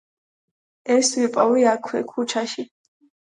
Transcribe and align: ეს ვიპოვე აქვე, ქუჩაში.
ეს 0.95 1.11
ვიპოვე 1.19 1.67
აქვე, 1.73 2.03
ქუჩაში. 2.15 2.67